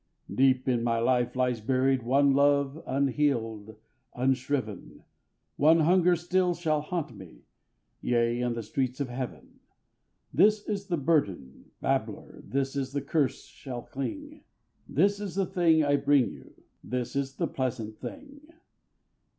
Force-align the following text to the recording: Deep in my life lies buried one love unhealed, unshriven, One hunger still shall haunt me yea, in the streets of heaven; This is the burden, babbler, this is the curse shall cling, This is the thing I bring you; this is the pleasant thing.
Deep 0.33 0.67
in 0.67 0.83
my 0.83 0.97
life 0.97 1.35
lies 1.35 1.61
buried 1.61 2.01
one 2.01 2.33
love 2.33 2.81
unhealed, 2.87 3.75
unshriven, 4.15 5.03
One 5.57 5.81
hunger 5.81 6.15
still 6.15 6.55
shall 6.55 6.81
haunt 6.81 7.15
me 7.15 7.43
yea, 8.01 8.41
in 8.41 8.53
the 8.55 8.63
streets 8.63 8.99
of 8.99 9.09
heaven; 9.09 9.59
This 10.33 10.67
is 10.67 10.87
the 10.87 10.97
burden, 10.97 11.65
babbler, 11.81 12.41
this 12.43 12.75
is 12.75 12.93
the 12.93 13.01
curse 13.03 13.43
shall 13.45 13.83
cling, 13.83 14.43
This 14.89 15.19
is 15.19 15.35
the 15.35 15.45
thing 15.45 15.83
I 15.83 15.97
bring 15.97 16.31
you; 16.31 16.63
this 16.83 17.15
is 17.15 17.35
the 17.35 17.45
pleasant 17.47 17.99
thing. 17.99 18.41